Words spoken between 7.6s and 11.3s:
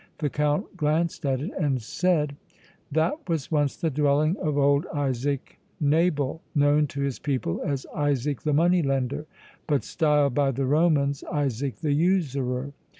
as Isaac the Moneylender, but styled by the Romans